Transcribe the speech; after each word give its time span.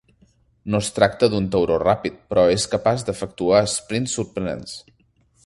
No 0.75 0.79
es 0.85 0.87
tracta 0.95 1.29
d'un 1.33 1.49
tauró 1.55 1.77
ràpid, 1.83 2.15
però 2.33 2.47
és 2.55 2.65
capaç 2.73 3.05
d'efectuar 3.11 3.61
esprints 3.69 4.17
sorprenents. 4.21 4.77